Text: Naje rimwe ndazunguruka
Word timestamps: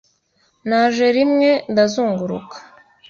Naje 0.69 1.05
rimwe 1.15 1.49
ndazunguruka 1.71 2.55